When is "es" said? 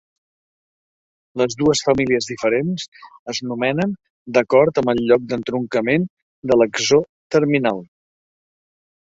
3.33-3.43